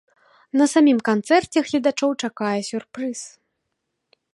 На 0.61 0.65
самім 0.73 0.99
канцэрце 1.11 1.57
гледачоў 1.67 2.11
чакае 2.27 2.59
сюрпрыз. 2.71 3.19